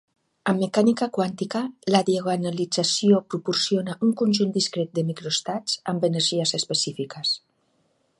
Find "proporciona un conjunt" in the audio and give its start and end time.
3.33-4.55